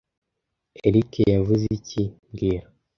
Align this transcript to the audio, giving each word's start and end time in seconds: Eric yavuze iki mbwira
Eric 0.87 1.11
yavuze 1.33 1.65
iki 1.77 2.03
mbwira 2.29 2.63